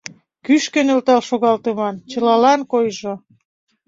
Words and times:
Кӱшкӧ 0.45 0.81
нӧлтал 0.87 1.21
шогалтыман, 1.29 1.95
чылалан 2.09 2.61
койжо. 2.71 3.13